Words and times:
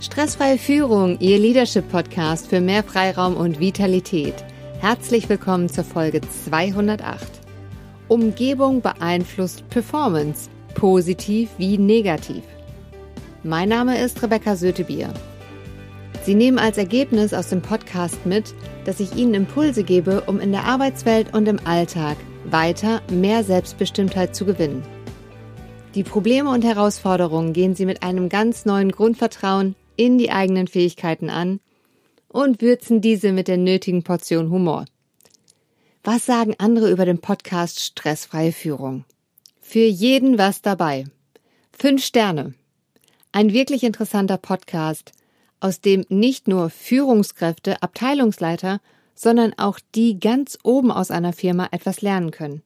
Stressfreie 0.00 0.56
Führung, 0.56 1.18
Ihr 1.20 1.38
Leadership-Podcast 1.38 2.48
für 2.48 2.62
mehr 2.62 2.82
Freiraum 2.82 3.36
und 3.36 3.60
Vitalität. 3.60 4.32
Herzlich 4.78 5.28
willkommen 5.28 5.68
zur 5.68 5.84
Folge 5.84 6.22
208. 6.22 7.20
Umgebung 8.08 8.80
beeinflusst 8.80 9.68
Performance, 9.68 10.48
positiv 10.74 11.50
wie 11.58 11.76
negativ. 11.76 12.42
Mein 13.42 13.68
Name 13.68 14.02
ist 14.02 14.22
Rebecca 14.22 14.56
Sötebier. 14.56 15.12
Sie 16.22 16.34
nehmen 16.34 16.58
als 16.58 16.78
Ergebnis 16.78 17.34
aus 17.34 17.50
dem 17.50 17.60
Podcast 17.60 18.24
mit, 18.24 18.54
dass 18.86 19.00
ich 19.00 19.14
Ihnen 19.16 19.34
Impulse 19.34 19.84
gebe, 19.84 20.22
um 20.22 20.40
in 20.40 20.52
der 20.52 20.64
Arbeitswelt 20.64 21.34
und 21.34 21.46
im 21.46 21.60
Alltag 21.66 22.16
weiter 22.46 23.02
mehr 23.10 23.44
Selbstbestimmtheit 23.44 24.34
zu 24.34 24.46
gewinnen. 24.46 24.82
Die 25.94 26.04
Probleme 26.04 26.48
und 26.48 26.64
Herausforderungen 26.64 27.52
gehen 27.52 27.74
Sie 27.74 27.84
mit 27.84 28.02
einem 28.02 28.30
ganz 28.30 28.64
neuen 28.64 28.92
Grundvertrauen 28.92 29.74
in 30.00 30.16
die 30.16 30.30
eigenen 30.30 30.66
Fähigkeiten 30.66 31.28
an 31.28 31.60
und 32.26 32.62
würzen 32.62 33.02
diese 33.02 33.32
mit 33.32 33.48
der 33.48 33.58
nötigen 33.58 34.02
Portion 34.02 34.48
Humor. 34.48 34.86
Was 36.02 36.24
sagen 36.24 36.54
andere 36.56 36.90
über 36.90 37.04
den 37.04 37.18
Podcast 37.18 37.80
Stressfreie 37.80 38.52
Führung? 38.52 39.04
Für 39.60 39.84
jeden 39.84 40.38
was 40.38 40.62
dabei. 40.62 41.04
Fünf 41.70 42.02
Sterne. 42.02 42.54
Ein 43.30 43.52
wirklich 43.52 43.84
interessanter 43.84 44.38
Podcast, 44.38 45.12
aus 45.60 45.82
dem 45.82 46.06
nicht 46.08 46.48
nur 46.48 46.70
Führungskräfte, 46.70 47.82
Abteilungsleiter, 47.82 48.80
sondern 49.14 49.52
auch 49.58 49.78
die 49.94 50.18
ganz 50.18 50.56
oben 50.62 50.90
aus 50.90 51.10
einer 51.10 51.34
Firma 51.34 51.68
etwas 51.72 52.00
lernen 52.00 52.30
können. 52.30 52.62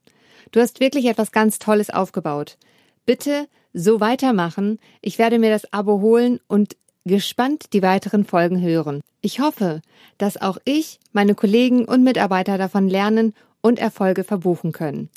Du 0.52 0.60
hast 0.60 0.78
wirklich 0.78 1.06
etwas 1.06 1.32
ganz 1.32 1.58
Tolles 1.58 1.90
aufgebaut. 1.90 2.58
Bitte 3.06 3.48
so 3.72 3.98
weitermachen. 3.98 4.78
Ich 5.02 5.18
werde 5.18 5.40
mir 5.40 5.50
das 5.50 5.72
Abo 5.72 6.00
holen 6.00 6.38
und 6.46 6.76
gespannt 7.04 7.72
die 7.72 7.82
weiteren 7.82 8.24
Folgen 8.24 8.60
hören. 8.60 9.00
Ich 9.20 9.40
hoffe, 9.40 9.82
dass 10.18 10.36
auch 10.36 10.58
ich, 10.64 10.98
meine 11.12 11.34
Kollegen 11.34 11.84
und 11.84 12.02
Mitarbeiter 12.02 12.58
davon 12.58 12.88
lernen 12.88 13.34
und 13.60 13.78
Erfolge 13.78 14.24
verbuchen 14.24 14.72
können. 14.72 15.08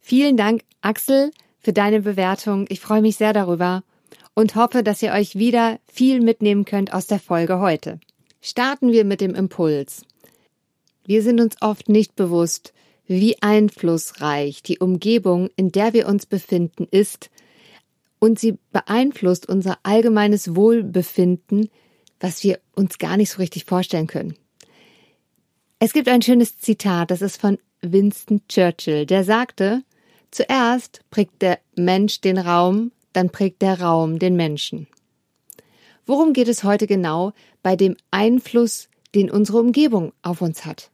Vielen 0.00 0.36
Dank, 0.36 0.62
Axel, 0.80 1.30
für 1.58 1.72
deine 1.72 2.02
Bewertung. 2.02 2.66
Ich 2.68 2.80
freue 2.80 3.02
mich 3.02 3.16
sehr 3.16 3.32
darüber 3.32 3.82
und 4.34 4.54
hoffe, 4.54 4.82
dass 4.82 5.02
ihr 5.02 5.12
euch 5.12 5.36
wieder 5.36 5.78
viel 5.86 6.20
mitnehmen 6.20 6.64
könnt 6.64 6.92
aus 6.92 7.06
der 7.06 7.18
Folge 7.18 7.58
heute. 7.58 7.98
Starten 8.40 8.92
wir 8.92 9.04
mit 9.04 9.20
dem 9.20 9.34
Impuls. 9.34 10.02
Wir 11.06 11.22
sind 11.22 11.40
uns 11.40 11.56
oft 11.60 11.88
nicht 11.88 12.16
bewusst, 12.16 12.72
wie 13.06 13.40
einflussreich 13.42 14.62
die 14.62 14.78
Umgebung, 14.78 15.50
in 15.56 15.70
der 15.72 15.92
wir 15.92 16.08
uns 16.08 16.26
befinden, 16.26 16.86
ist, 16.90 17.30
und 18.24 18.38
sie 18.38 18.56
beeinflusst 18.72 19.46
unser 19.46 19.76
allgemeines 19.82 20.56
Wohlbefinden, 20.56 21.68
was 22.20 22.42
wir 22.42 22.58
uns 22.74 22.96
gar 22.96 23.18
nicht 23.18 23.28
so 23.28 23.36
richtig 23.36 23.66
vorstellen 23.66 24.06
können. 24.06 24.34
Es 25.78 25.92
gibt 25.92 26.08
ein 26.08 26.22
schönes 26.22 26.56
Zitat, 26.56 27.10
das 27.10 27.20
ist 27.20 27.38
von 27.38 27.58
Winston 27.82 28.40
Churchill, 28.48 29.04
der 29.04 29.24
sagte, 29.24 29.82
zuerst 30.30 31.02
prägt 31.10 31.42
der 31.42 31.58
Mensch 31.76 32.22
den 32.22 32.38
Raum, 32.38 32.92
dann 33.12 33.28
prägt 33.28 33.60
der 33.60 33.82
Raum 33.82 34.18
den 34.18 34.36
Menschen. 34.36 34.86
Worum 36.06 36.32
geht 36.32 36.48
es 36.48 36.64
heute 36.64 36.86
genau 36.86 37.34
bei 37.62 37.76
dem 37.76 37.94
Einfluss, 38.10 38.88
den 39.14 39.30
unsere 39.30 39.58
Umgebung 39.58 40.14
auf 40.22 40.40
uns 40.40 40.64
hat? 40.64 40.90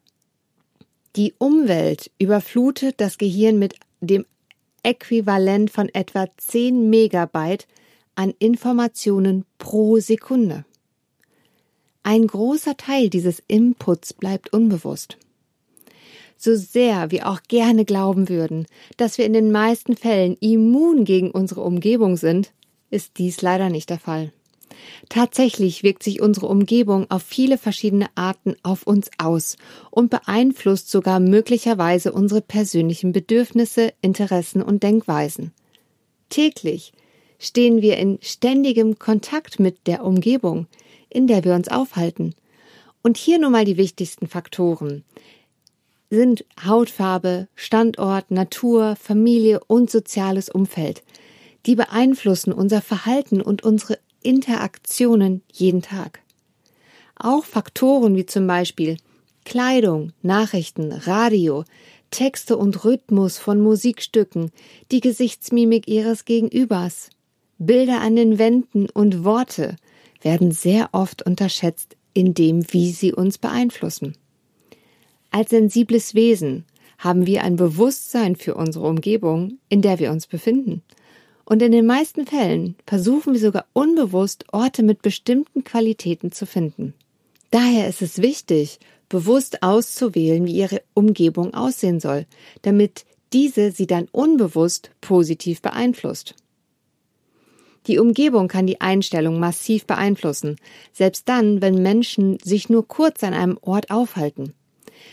Die 1.15 1.33
Umwelt 1.39 2.11
überflutet 2.19 3.01
das 3.01 3.19
Gehirn 3.19 3.61
mit 3.61 3.77
dem 4.01 4.27
Äquivalent 4.83 5.71
von 5.71 5.89
etwa 5.89 6.27
10 6.37 6.91
Megabyte 6.91 7.67
an 8.15 8.35
Informationen 8.39 9.45
pro 9.59 9.99
Sekunde. 9.99 10.65
Ein 12.03 12.27
großer 12.27 12.77
Teil 12.77 13.11
dieses 13.11 13.43
Inputs 13.47 14.13
bleibt 14.15 14.53
unbewusst. 14.53 15.19
So 16.37 16.55
sehr 16.57 17.11
wir 17.11 17.29
auch 17.29 17.43
gerne 17.49 17.85
glauben 17.85 18.31
würden, 18.31 18.67
dass 18.97 19.19
wir 19.19 19.27
in 19.27 19.35
den 19.35 19.53
meisten 19.53 19.97
Fällen 19.97 20.37
immun 20.41 21.05
gegen 21.05 21.31
unsere 21.31 21.61
Umgebung 21.61 22.17
sind, 22.17 22.53
ist 22.91 23.19
dies 23.19 23.43
leider 23.43 23.69
nicht 23.69 23.91
der 23.91 23.99
Fall. 23.99 24.33
Tatsächlich 25.09 25.83
wirkt 25.83 26.03
sich 26.03 26.21
unsere 26.21 26.47
Umgebung 26.47 27.11
auf 27.11 27.23
viele 27.23 27.59
verschiedene 27.59 28.07
Arten 28.15 28.57
auf 28.63 28.87
uns 28.87 29.11
aus 29.19 29.57
und 29.91 30.11
beeinflusst 30.11 30.91
sogar 30.91 31.21
möglicherweise 31.21 32.13
unsere 32.13 32.41
persönlichen 32.41 33.13
Bedürfnisse, 33.13 33.93
Interessen 34.01 34.63
und 34.63 34.83
Denkweisen. 34.83 35.53
Täglich 36.29 36.93
stehen 37.39 37.83
wir 37.83 37.97
in 37.97 38.19
ständigem 38.23 38.99
Kontakt 38.99 39.59
mit 39.59 39.87
der 39.87 40.05
Umgebung, 40.05 40.67
in 41.09 41.27
der 41.27 41.45
wir 41.45 41.55
uns 41.55 41.69
aufhalten. 41.69 42.35
Und 43.03 43.17
hier 43.17 43.39
nur 43.39 43.51
mal 43.51 43.65
die 43.65 43.77
wichtigsten 43.77 44.29
Faktoren 44.29 45.05
sind 46.11 46.45
Hautfarbe, 46.65 47.47
Standort, 47.55 48.31
Natur, 48.33 48.97
Familie 48.97 49.61
und 49.67 49.91
soziales 49.91 50.49
Umfeld. 50.49 51.03
Die 51.67 51.77
beeinflussen 51.77 52.53
unser 52.53 52.83
Verhalten 52.83 53.41
und 53.41 53.63
unsere 53.63 53.99
Interaktionen 54.23 55.43
jeden 55.53 55.83
Tag. 55.83 56.21
Auch 57.17 57.45
Faktoren 57.45 58.17
wie 58.17 58.27
zum 58.27 58.47
Beispiel 58.47 58.97
Kleidung, 59.45 60.13
Nachrichten, 60.23 60.93
Radio, 60.93 61.65
Texte 62.11 62.57
und 62.57 62.85
Rhythmus 62.85 63.39
von 63.39 63.61
Musikstücken, 63.61 64.51
die 64.91 65.01
Gesichtsmimik 65.01 65.89
ihres 65.89 66.25
Gegenübers, 66.25 67.11
Bilder 67.59 68.01
an 68.01 68.17
den 68.17 68.39
Wänden 68.39 68.89
und 68.89 69.25
Worte 69.25 69.77
werden 70.23 70.51
sehr 70.51 70.91
oft 70.93 71.23
unterschätzt 71.23 71.97
in 72.15 72.35
dem, 72.35 72.65
wie 72.73 72.91
sie 72.91 73.13
uns 73.13 73.39
beeinflussen. 73.39 74.17
Als 75.31 75.51
sensibles 75.51 76.15
Wesen 76.15 76.65
haben 76.99 77.27
wir 77.27 77.45
ein 77.45 77.57
Bewusstsein 77.57 78.37
für 78.37 78.55
unsere 78.55 78.87
Umgebung, 78.87 79.59
in 79.69 79.83
der 79.83 79.99
wir 79.99 80.11
uns 80.11 80.27
befinden 80.27 80.83
und 81.51 81.63
in 81.63 81.73
den 81.73 81.85
meisten 81.85 82.27
Fällen 82.27 82.77
versuchen 82.87 83.33
wir 83.33 83.41
sogar 83.41 83.67
unbewusst 83.73 84.45
Orte 84.53 84.85
mit 84.85 85.03
bestimmten 85.03 85.65
Qualitäten 85.65 86.31
zu 86.31 86.47
finden. 86.47 86.95
Daher 87.51 87.89
ist 87.89 88.03
es 88.03 88.23
wichtig, 88.23 88.79
bewusst 89.09 89.61
auszuwählen, 89.65 90.47
wie 90.47 90.55
ihre 90.55 90.81
Umgebung 90.95 91.53
aussehen 91.53 91.99
soll, 91.99 92.27
damit 92.63 93.05
diese 93.33 93.73
sie 93.73 93.89
dann 93.89 94.07
unbewusst 94.13 94.93
positiv 95.01 95.61
beeinflusst. 95.61 96.37
Die 97.89 97.99
Umgebung 97.99 98.47
kann 98.47 98.69
die 98.69 98.81
Einstellung 98.81 99.41
massiv 99.41 99.87
beeinflussen, 99.87 100.55
selbst 100.93 101.29
dann, 101.29 101.61
wenn 101.61 101.83
Menschen 101.83 102.39
sich 102.39 102.69
nur 102.69 102.87
kurz 102.87 103.25
an 103.25 103.35
einem 103.35 103.59
Ort 103.61 103.91
aufhalten. 103.91 104.55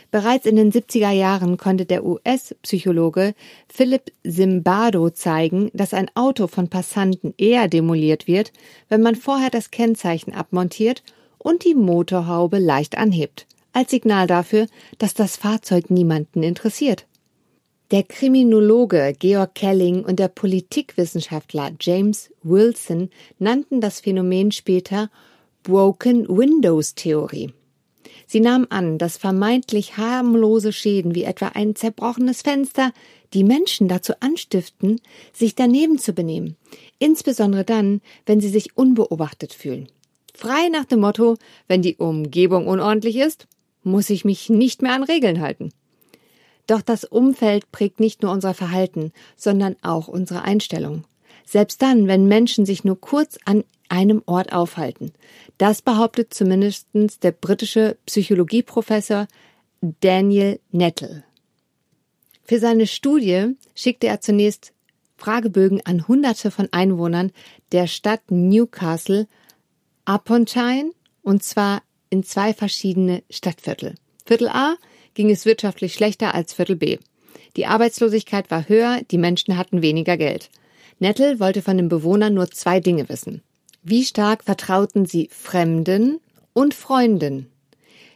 Bereits 0.09 0.45
in 0.45 0.56
den 0.56 0.72
70er 0.72 1.12
Jahren 1.12 1.57
konnte 1.57 1.85
der 1.85 2.06
US-Psychologe 2.06 3.34
Philip 3.68 4.12
Zimbardo 4.25 5.09
zeigen, 5.09 5.69
dass 5.73 5.94
ein 5.94 6.09
Auto 6.16 6.47
von 6.47 6.69
Passanten 6.69 7.34
eher 7.38 7.68
demoliert 7.68 8.28
wird, 8.28 8.53
wenn 8.88 9.01
man 9.01 9.16
vorher 9.16 9.50
das 9.50 9.69
Kennzeichen 9.69 10.34
abmontiert 10.34 11.03
und 11.38 11.66
die 11.66 11.75
Motorhaube 11.75 12.59
leicht 12.59 12.97
anhebt, 12.97 13.47
als 13.73 13.91
Signal 13.91 14.28
dafür, 14.28 14.67
dass 14.97 15.13
das 15.13 15.35
Fahrzeug 15.35 15.90
niemanden 15.90 16.41
interessiert. 16.41 17.06
Der 17.91 18.03
Kriminologe 18.03 19.13
Georg 19.17 19.56
Kelling 19.56 20.03
und 20.03 20.19
der 20.19 20.28
Politikwissenschaftler 20.28 21.72
James 21.79 22.34
Wilson 22.44 23.09
nannten 23.40 23.79
das 23.79 24.01
Phänomen 24.01 24.51
später 24.51 25.09
Broken 25.63 26.28
Windows 26.28 26.96
Theorie. 26.96 27.53
Sie 28.27 28.41
nahm 28.41 28.67
an, 28.69 28.97
dass 28.97 29.17
vermeintlich 29.17 29.95
harmlose 29.95 30.73
Schäden 30.73 31.15
wie 31.15 31.23
etwa 31.23 31.47
ein 31.47 31.75
zerbrochenes 31.75 32.41
Fenster 32.41 32.91
die 33.33 33.45
Menschen 33.45 33.88
dazu 33.88 34.13
anstiften, 34.19 34.99
sich 35.33 35.55
daneben 35.55 35.97
zu 35.97 36.13
benehmen, 36.13 36.57
insbesondere 36.99 37.63
dann, 37.63 38.01
wenn 38.25 38.41
sie 38.41 38.49
sich 38.49 38.77
unbeobachtet 38.77 39.53
fühlen. 39.53 39.87
Frei 40.34 40.67
nach 40.69 40.85
dem 40.85 40.99
Motto, 40.99 41.37
wenn 41.67 41.81
die 41.81 41.96
Umgebung 41.96 42.67
unordentlich 42.67 43.16
ist, 43.16 43.47
muss 43.84 44.09
ich 44.09 44.25
mich 44.25 44.49
nicht 44.49 44.81
mehr 44.81 44.93
an 44.93 45.03
Regeln 45.03 45.40
halten. 45.40 45.72
Doch 46.67 46.81
das 46.81 47.05
Umfeld 47.05 47.72
prägt 47.72 48.02
nicht 48.02 48.22
nur 48.22 48.34
unser 48.34 48.53
Verhalten, 48.53 49.13
sondern 49.37 49.78
auch 49.81 50.09
unsere 50.09 50.43
Einstellung. 50.43 51.05
Selbst 51.46 51.81
dann, 51.81 52.07
wenn 52.07 52.28
Menschen 52.28 52.66
sich 52.66 52.84
nur 52.84 52.99
kurz 52.99 53.40
an 53.46 53.63
einem 53.89 54.22
Ort 54.25 54.53
aufhalten. 54.53 55.11
Das 55.57 55.81
behauptet 55.81 56.34
zumindest 56.34 56.87
der 57.23 57.31
britische 57.31 57.97
Psychologieprofessor 58.05 59.28
Daniel 59.81 60.59
Nettle. 60.72 61.23
Für 62.43 62.59
seine 62.59 62.87
Studie 62.87 63.55
schickte 63.75 64.07
er 64.07 64.22
zunächst 64.22 64.73
Fragebögen 65.17 65.85
an 65.85 66.07
Hunderte 66.07 66.51
von 66.51 66.69
Einwohnern 66.72 67.31
der 67.72 67.87
Stadt 67.87 68.22
Newcastle 68.29 69.28
upon 70.05 70.45
Tyne 70.45 70.91
und 71.23 71.43
zwar 71.43 71.81
in 72.09 72.23
zwei 72.23 72.53
verschiedene 72.53 73.23
Stadtviertel. 73.29 73.95
Viertel 74.25 74.47
A 74.49 74.75
ging 75.13 75.29
es 75.29 75.45
wirtschaftlich 75.45 75.93
schlechter 75.93 76.33
als 76.33 76.53
Viertel 76.53 76.75
B. 76.75 76.99
Die 77.55 77.66
Arbeitslosigkeit 77.66 78.51
war 78.51 78.69
höher, 78.69 79.01
die 79.09 79.17
Menschen 79.17 79.57
hatten 79.57 79.81
weniger 79.81 80.16
Geld. 80.16 80.49
Nettle 80.99 81.40
wollte 81.40 81.61
von 81.61 81.78
den 81.78 81.90
Bewohnern 81.90 82.33
nur 82.33 82.49
zwei 82.51 82.79
Dinge 82.79 83.09
wissen. 83.09 83.41
Wie 83.84 84.03
stark 84.03 84.44
vertrauten 84.44 85.06
Sie 85.06 85.29
Fremden 85.32 86.20
und 86.53 86.74
Freunden? 86.74 87.50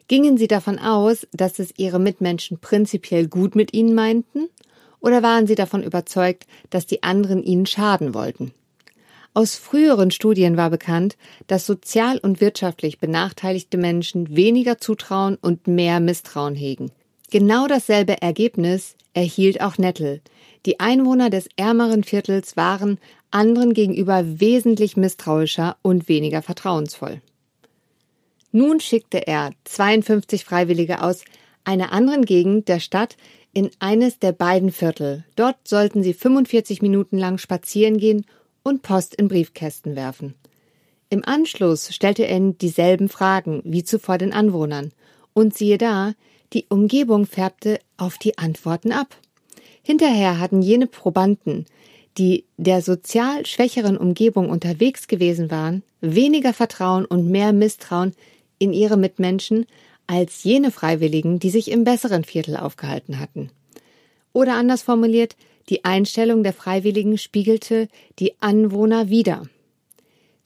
Gingen 0.08 0.38
Sie 0.38 0.48
davon 0.48 0.80
aus, 0.80 1.28
dass 1.32 1.60
es 1.60 1.74
Ihre 1.78 2.00
Mitmenschen 2.00 2.60
prinzipiell 2.60 3.28
gut 3.28 3.56
mit 3.56 3.74
Ihnen 3.74 3.94
meinten? 3.96 4.50
Oder 5.00 5.24
waren 5.24 5.48
Sie 5.48 5.56
davon 5.56 5.84
überzeugt, 5.84 6.46
dass 6.70 6.86
die 6.86 7.04
anderen 7.04 7.44
Ihnen 7.44 7.66
schaden 7.66 8.14
wollten? 8.14 8.54
Aus 9.34 9.56
früheren 9.56 10.12
Studien 10.12 10.58
war 10.58 10.70
bekannt, 10.70 11.16
dass 11.48 11.66
sozial 11.66 12.18
und 12.18 12.42
wirtschaftlich 12.42 13.00
benachteiligte 13.00 13.78
Menschen 13.78 14.36
weniger 14.36 14.78
Zutrauen 14.78 15.38
und 15.42 15.68
mehr 15.68 16.02
Misstrauen 16.02 16.56
hegen. 16.56 16.92
Genau 17.30 17.68
dasselbe 17.68 18.22
Ergebnis 18.22 18.96
erhielt 19.14 19.62
auch 19.62 19.78
Nettel. 19.78 20.22
Die 20.66 20.82
Einwohner 20.82 21.30
des 21.30 21.48
ärmeren 21.56 22.04
Viertels 22.04 22.58
waren 22.58 23.00
anderen 23.32 23.74
gegenüber 23.74 24.40
wesentlich 24.40 24.98
misstrauischer 24.98 25.78
und 25.82 26.08
weniger 26.08 26.42
vertrauensvoll. 26.42 27.22
Nun 28.52 28.80
schickte 28.80 29.28
er 29.28 29.52
52 29.64 30.44
Freiwillige 30.44 31.02
aus 31.02 31.24
einer 31.64 31.92
anderen 31.94 32.26
Gegend 32.26 32.68
der 32.68 32.80
Stadt 32.80 33.16
in 33.54 33.70
eines 33.80 34.20
der 34.20 34.32
beiden 34.32 34.72
Viertel. 34.72 35.26
Dort 35.36 35.68
sollten 35.68 36.04
sie 36.04 36.14
45 36.14 36.82
Minuten 36.82 37.18
lang 37.18 37.38
spazieren 37.38 37.98
gehen 37.98 38.26
und 38.64 38.82
Post 38.82 39.16
in 39.16 39.28
Briefkästen 39.28 39.96
werfen. 39.96 40.36
Im 41.10 41.26
Anschluss 41.26 41.94
stellte 41.94 42.24
er 42.24 42.38
ihnen 42.38 42.58
dieselben 42.58 43.10
Fragen 43.10 43.62
wie 43.66 43.84
zuvor 43.84 44.18
den 44.18 44.34
Anwohnern. 44.34 44.92
Und 45.34 45.58
siehe 45.58 45.78
da, 45.78 46.14
die 46.54 46.66
Umgebung 46.70 47.26
färbte 47.26 47.80
auf 47.98 48.18
die 48.18 48.38
Antworten 48.38 48.92
ab. 48.92 49.16
Hinterher 49.82 50.40
hatten 50.40 50.62
jene 50.62 50.88
Probanden, 50.88 51.66
die 52.18 52.46
der 52.58 52.82
sozial 52.82 53.46
schwächeren 53.46 53.98
Umgebung 53.98 54.50
unterwegs 54.50 55.08
gewesen 55.08 55.52
waren, 55.52 55.84
weniger 56.02 56.54
Vertrauen 56.54 57.06
und 57.06 57.30
mehr 57.30 57.54
Misstrauen 57.54 58.14
in 58.60 58.74
ihre 58.74 58.98
Mitmenschen 58.98 59.66
als 60.08 60.44
jene 60.44 60.72
Freiwilligen, 60.72 61.40
die 61.40 61.50
sich 61.50 61.72
im 61.72 61.84
besseren 61.84 62.24
Viertel 62.24 62.58
aufgehalten 62.58 63.20
hatten. 63.20 63.50
Oder 64.34 64.56
anders 64.56 64.82
formuliert, 64.82 65.36
die 65.70 65.86
Einstellung 65.86 66.44
der 66.44 66.54
Freiwilligen 66.54 67.18
spiegelte 67.18 67.88
die 68.20 68.34
Anwohner 68.42 69.10
wider. 69.10 69.44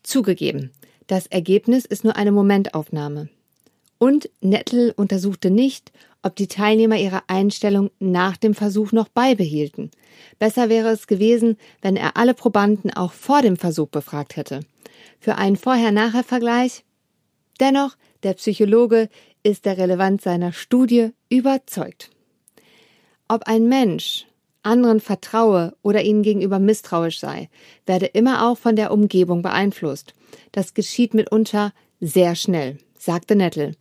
Zugegeben, 0.04 0.72
das 1.08 1.26
Ergebnis 1.28 1.86
ist 1.86 2.04
nur 2.04 2.16
eine 2.16 2.32
Momentaufnahme. 2.32 3.30
Und 3.98 4.30
Nettel 4.42 4.94
untersuchte 4.96 5.50
nicht, 5.50 5.92
ob 6.26 6.36
die 6.36 6.48
Teilnehmer 6.48 6.98
ihre 6.98 7.22
Einstellung 7.28 7.92
nach 8.00 8.36
dem 8.36 8.56
Versuch 8.56 8.92
noch 8.92 9.10
beibehielten. 9.10 9.92
Besser 10.40 10.70
wäre 10.70 10.90
es 10.90 11.06
gewesen, 11.06 11.56
wenn 11.84 11.96
er 11.96 12.18
alle 12.18 12.34
Probanden 12.34 12.92
auch 12.92 13.12
vor 13.12 13.44
dem 13.44 13.58
Versuch 13.58 13.90
befragt 13.90 14.36
hätte. 14.36 14.62
Für 15.20 15.36
einen 15.36 15.56
Vorher-Nachher-Vergleich? 15.56 16.84
Dennoch, 17.60 17.96
der 18.24 18.34
Psychologe 18.34 19.08
ist 19.44 19.66
der 19.66 19.78
Relevanz 19.78 20.24
seiner 20.24 20.52
Studie 20.52 21.12
überzeugt. 21.30 22.10
Ob 23.28 23.44
ein 23.44 23.70
Mensch 23.70 24.26
anderen 24.64 25.02
vertraue 25.02 25.76
oder 25.84 26.02
ihnen 26.02 26.24
gegenüber 26.24 26.58
misstrauisch 26.58 27.20
sei, 27.20 27.50
werde 27.86 28.08
immer 28.08 28.50
auch 28.50 28.58
von 28.58 28.76
der 28.76 28.92
Umgebung 28.92 29.44
beeinflusst. 29.44 30.16
Das 30.52 30.74
geschieht 30.74 31.14
mitunter 31.14 31.72
sehr 32.00 32.34
schnell, 32.34 32.80
sagte 32.98 33.36
Nettel. 33.36 33.76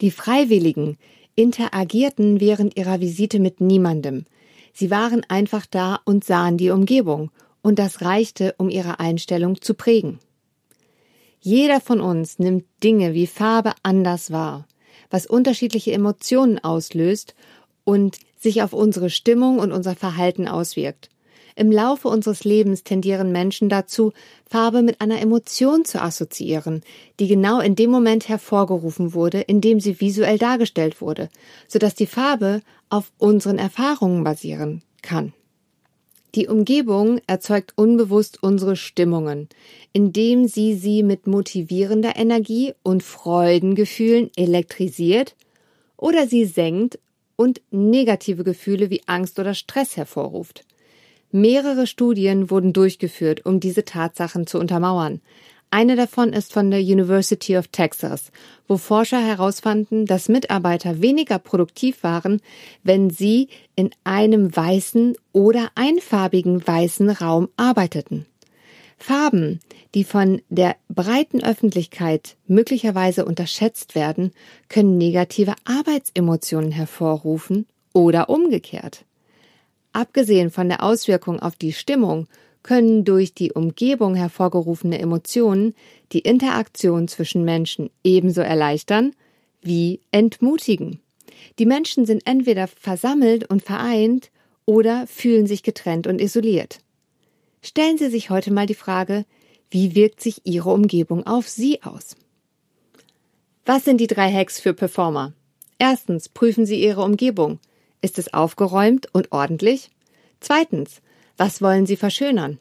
Die 0.00 0.10
Freiwilligen 0.10 0.96
interagierten 1.36 2.40
während 2.40 2.76
ihrer 2.76 3.00
Visite 3.00 3.38
mit 3.38 3.60
niemandem. 3.60 4.24
Sie 4.72 4.90
waren 4.90 5.22
einfach 5.28 5.66
da 5.66 6.00
und 6.04 6.24
sahen 6.24 6.56
die 6.56 6.70
Umgebung, 6.70 7.30
und 7.62 7.78
das 7.78 8.02
reichte, 8.02 8.54
um 8.58 8.68
ihre 8.68 9.00
Einstellung 9.00 9.60
zu 9.60 9.72
prägen. 9.74 10.18
Jeder 11.40 11.80
von 11.80 12.00
uns 12.00 12.38
nimmt 12.38 12.64
Dinge 12.82 13.14
wie 13.14 13.26
Farbe 13.26 13.72
anders 13.82 14.30
wahr, 14.30 14.66
was 15.10 15.26
unterschiedliche 15.26 15.92
Emotionen 15.92 16.58
auslöst 16.58 17.34
und 17.84 18.18
sich 18.38 18.62
auf 18.62 18.72
unsere 18.72 19.10
Stimmung 19.10 19.58
und 19.58 19.72
unser 19.72 19.94
Verhalten 19.94 20.48
auswirkt. 20.48 21.08
Im 21.56 21.70
Laufe 21.70 22.08
unseres 22.08 22.42
Lebens 22.42 22.82
tendieren 22.82 23.30
Menschen 23.30 23.68
dazu, 23.68 24.12
Farbe 24.48 24.82
mit 24.82 25.00
einer 25.00 25.20
Emotion 25.20 25.84
zu 25.84 26.02
assoziieren, 26.02 26.82
die 27.20 27.28
genau 27.28 27.60
in 27.60 27.76
dem 27.76 27.90
Moment 27.90 28.28
hervorgerufen 28.28 29.14
wurde, 29.14 29.40
in 29.40 29.60
dem 29.60 29.78
sie 29.78 30.00
visuell 30.00 30.38
dargestellt 30.38 31.00
wurde, 31.00 31.28
sodass 31.68 31.94
die 31.94 32.06
Farbe 32.06 32.60
auf 32.88 33.12
unseren 33.18 33.58
Erfahrungen 33.58 34.24
basieren 34.24 34.82
kann. 35.02 35.32
Die 36.34 36.48
Umgebung 36.48 37.20
erzeugt 37.28 37.74
unbewusst 37.76 38.42
unsere 38.42 38.74
Stimmungen, 38.74 39.48
indem 39.92 40.48
sie 40.48 40.74
sie 40.74 41.04
mit 41.04 41.28
motivierender 41.28 42.16
Energie 42.16 42.72
und 42.82 43.04
Freudengefühlen 43.04 44.32
elektrisiert 44.34 45.36
oder 45.96 46.26
sie 46.26 46.44
senkt 46.44 46.98
und 47.36 47.62
negative 47.70 48.42
Gefühle 48.42 48.90
wie 48.90 49.02
Angst 49.06 49.38
oder 49.38 49.54
Stress 49.54 49.96
hervorruft. 49.96 50.64
Mehrere 51.36 51.88
Studien 51.88 52.48
wurden 52.48 52.72
durchgeführt, 52.72 53.44
um 53.44 53.58
diese 53.58 53.84
Tatsachen 53.84 54.46
zu 54.46 54.56
untermauern. 54.60 55.20
Eine 55.68 55.96
davon 55.96 56.32
ist 56.32 56.52
von 56.52 56.70
der 56.70 56.78
University 56.78 57.58
of 57.58 57.66
Texas, 57.66 58.30
wo 58.68 58.76
Forscher 58.76 59.20
herausfanden, 59.20 60.06
dass 60.06 60.28
Mitarbeiter 60.28 61.02
weniger 61.02 61.40
produktiv 61.40 62.04
waren, 62.04 62.40
wenn 62.84 63.10
sie 63.10 63.48
in 63.74 63.90
einem 64.04 64.54
weißen 64.54 65.16
oder 65.32 65.72
einfarbigen 65.74 66.64
weißen 66.64 67.10
Raum 67.10 67.48
arbeiteten. 67.56 68.26
Farben, 68.96 69.58
die 69.96 70.04
von 70.04 70.40
der 70.50 70.76
breiten 70.88 71.42
Öffentlichkeit 71.42 72.36
möglicherweise 72.46 73.24
unterschätzt 73.24 73.96
werden, 73.96 74.30
können 74.68 74.98
negative 74.98 75.56
Arbeitsemotionen 75.64 76.70
hervorrufen 76.70 77.66
oder 77.92 78.30
umgekehrt. 78.30 79.04
Abgesehen 79.94 80.50
von 80.50 80.68
der 80.68 80.82
Auswirkung 80.82 81.38
auf 81.38 81.54
die 81.54 81.72
Stimmung 81.72 82.26
können 82.64 83.04
durch 83.04 83.32
die 83.32 83.52
Umgebung 83.52 84.16
hervorgerufene 84.16 84.98
Emotionen 84.98 85.74
die 86.12 86.18
Interaktion 86.18 87.06
zwischen 87.06 87.44
Menschen 87.44 87.90
ebenso 88.02 88.40
erleichtern 88.40 89.14
wie 89.62 90.00
entmutigen. 90.10 91.00
Die 91.60 91.64
Menschen 91.64 92.06
sind 92.06 92.26
entweder 92.26 92.66
versammelt 92.66 93.48
und 93.48 93.62
vereint 93.62 94.30
oder 94.66 95.06
fühlen 95.06 95.46
sich 95.46 95.62
getrennt 95.62 96.08
und 96.08 96.20
isoliert. 96.20 96.80
Stellen 97.62 97.96
Sie 97.96 98.10
sich 98.10 98.30
heute 98.30 98.52
mal 98.52 98.66
die 98.66 98.74
Frage, 98.74 99.24
wie 99.70 99.94
wirkt 99.94 100.20
sich 100.20 100.40
Ihre 100.44 100.70
Umgebung 100.70 101.24
auf 101.24 101.48
Sie 101.48 101.82
aus? 101.82 102.16
Was 103.64 103.84
sind 103.84 103.98
die 103.98 104.08
drei 104.08 104.32
Hacks 104.32 104.58
für 104.58 104.74
Performer? 104.74 105.34
Erstens, 105.78 106.28
prüfen 106.28 106.66
Sie 106.66 106.82
Ihre 106.82 107.02
Umgebung. 107.02 107.60
Ist 108.04 108.18
es 108.18 108.34
aufgeräumt 108.34 109.08
und 109.14 109.32
ordentlich? 109.32 109.90
Zweitens, 110.44 111.00
was 111.38 111.62
wollen 111.62 111.86
Sie 111.86 111.96
verschönern? 111.96 112.58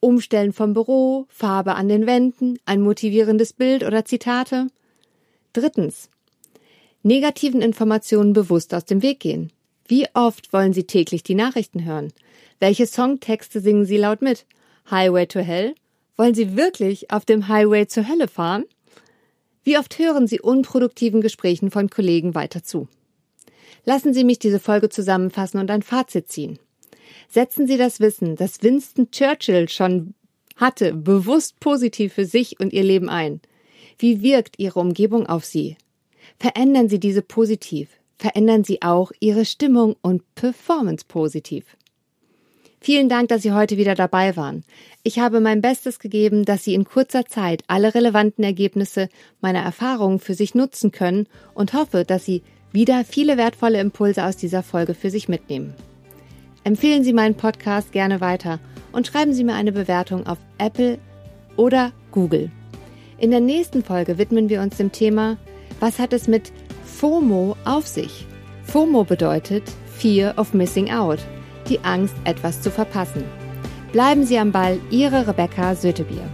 Umstellen 0.00 0.54
vom 0.54 0.72
Büro, 0.72 1.26
Farbe 1.28 1.74
an 1.74 1.90
den 1.90 2.06
Wänden, 2.06 2.58
ein 2.64 2.80
motivierendes 2.80 3.52
Bild 3.52 3.84
oder 3.84 4.06
Zitate? 4.06 4.68
Drittens, 5.52 6.08
negativen 7.02 7.60
Informationen 7.60 8.32
bewusst 8.32 8.72
aus 8.72 8.86
dem 8.86 9.02
Weg 9.02 9.20
gehen. 9.20 9.52
Wie 9.86 10.06
oft 10.14 10.54
wollen 10.54 10.72
Sie 10.72 10.84
täglich 10.84 11.22
die 11.22 11.34
Nachrichten 11.34 11.84
hören? 11.84 12.14
Welche 12.60 12.86
Songtexte 12.86 13.60
singen 13.60 13.84
Sie 13.84 13.98
laut 13.98 14.22
mit? 14.22 14.46
Highway 14.90 15.26
to 15.26 15.40
Hell? 15.40 15.74
Wollen 16.16 16.34
Sie 16.34 16.56
wirklich 16.56 17.10
auf 17.10 17.26
dem 17.26 17.48
Highway 17.48 17.86
zur 17.88 18.08
Hölle 18.08 18.26
fahren? 18.26 18.64
Wie 19.64 19.76
oft 19.76 19.98
hören 19.98 20.26
Sie 20.26 20.40
unproduktiven 20.40 21.20
Gesprächen 21.20 21.70
von 21.70 21.90
Kollegen 21.90 22.34
weiter 22.34 22.62
zu? 22.62 22.88
Lassen 23.84 24.14
Sie 24.14 24.24
mich 24.24 24.38
diese 24.38 24.60
Folge 24.60 24.88
zusammenfassen 24.88 25.58
und 25.58 25.70
ein 25.70 25.82
Fazit 25.82 26.28
ziehen. 26.28 26.58
Setzen 27.28 27.66
Sie 27.66 27.76
das 27.76 28.00
Wissen, 28.00 28.36
das 28.36 28.62
Winston 28.62 29.10
Churchill 29.10 29.68
schon 29.68 30.14
hatte, 30.56 30.94
bewusst 30.94 31.58
positiv 31.60 32.14
für 32.14 32.26
sich 32.26 32.60
und 32.60 32.72
Ihr 32.72 32.84
Leben 32.84 33.08
ein. 33.08 33.40
Wie 33.98 34.22
wirkt 34.22 34.58
Ihre 34.58 34.80
Umgebung 34.80 35.26
auf 35.26 35.44
Sie? 35.44 35.76
Verändern 36.38 36.88
Sie 36.88 37.00
diese 37.00 37.22
positiv. 37.22 37.88
Verändern 38.18 38.64
Sie 38.64 38.82
auch 38.82 39.12
Ihre 39.20 39.44
Stimmung 39.44 39.96
und 40.00 40.22
Performance 40.34 41.04
positiv. 41.06 41.64
Vielen 42.80 43.08
Dank, 43.08 43.28
dass 43.30 43.42
Sie 43.42 43.52
heute 43.52 43.78
wieder 43.78 43.94
dabei 43.94 44.36
waren. 44.36 44.62
Ich 45.02 45.18
habe 45.18 45.40
mein 45.40 45.62
Bestes 45.62 45.98
gegeben, 45.98 46.44
dass 46.44 46.64
Sie 46.64 46.74
in 46.74 46.84
kurzer 46.84 47.24
Zeit 47.24 47.62
alle 47.66 47.94
relevanten 47.94 48.44
Ergebnisse 48.44 49.08
meiner 49.40 49.60
Erfahrungen 49.60 50.18
für 50.18 50.34
sich 50.34 50.54
nutzen 50.54 50.92
können 50.92 51.26
und 51.54 51.72
hoffe, 51.72 52.04
dass 52.04 52.26
Sie 52.26 52.42
wieder 52.74 53.04
viele 53.04 53.36
wertvolle 53.36 53.80
Impulse 53.80 54.24
aus 54.24 54.36
dieser 54.36 54.64
Folge 54.64 54.94
für 54.94 55.08
sich 55.08 55.28
mitnehmen. 55.28 55.74
Empfehlen 56.64 57.04
Sie 57.04 57.12
meinen 57.12 57.36
Podcast 57.36 57.92
gerne 57.92 58.20
weiter 58.20 58.58
und 58.90 59.06
schreiben 59.06 59.32
Sie 59.32 59.44
mir 59.44 59.54
eine 59.54 59.70
Bewertung 59.70 60.26
auf 60.26 60.38
Apple 60.58 60.98
oder 61.56 61.92
Google. 62.10 62.50
In 63.18 63.30
der 63.30 63.40
nächsten 63.40 63.84
Folge 63.84 64.18
widmen 64.18 64.48
wir 64.48 64.60
uns 64.60 64.76
dem 64.76 64.90
Thema, 64.90 65.36
was 65.78 66.00
hat 66.00 66.12
es 66.12 66.26
mit 66.26 66.52
FOMO 66.84 67.56
auf 67.64 67.86
sich? 67.86 68.26
FOMO 68.64 69.04
bedeutet 69.04 69.62
Fear 69.96 70.36
of 70.36 70.52
Missing 70.52 70.90
Out, 70.90 71.20
die 71.68 71.78
Angst, 71.80 72.16
etwas 72.24 72.60
zu 72.60 72.72
verpassen. 72.72 73.22
Bleiben 73.92 74.24
Sie 74.24 74.38
am 74.38 74.50
Ball, 74.50 74.80
Ihre 74.90 75.28
Rebecca 75.28 75.76
Sötebier. 75.76 76.28